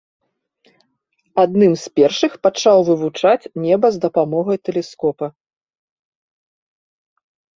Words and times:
Адным 1.43 1.73
з 1.83 1.91
першых 1.99 2.33
пачаў 2.47 2.77
вывучаць 2.89 3.49
неба 3.67 3.87
з 3.97 4.03
дапамогай 4.07 4.57
тэлескопа. 4.69 5.31